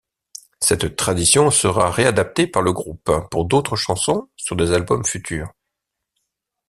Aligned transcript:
Cette 0.59 0.95
tradition 0.95 1.51
sera 1.51 1.91
réadaptée 1.91 2.47
par 2.47 2.63
le 2.63 2.73
groupe 2.73 3.11
pour 3.29 3.45
d'autres 3.45 3.75
chansons 3.75 4.31
sur 4.35 4.55
des 4.55 4.71
albums 4.71 5.05
futurs. 5.05 5.53